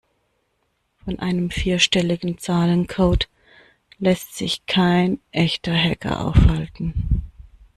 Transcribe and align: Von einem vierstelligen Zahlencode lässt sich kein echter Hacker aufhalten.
Von 1.05 1.19
einem 1.19 1.51
vierstelligen 1.51 2.39
Zahlencode 2.39 3.29
lässt 3.99 4.33
sich 4.35 4.65
kein 4.65 5.19
echter 5.31 5.75
Hacker 5.77 6.25
aufhalten. 6.25 7.21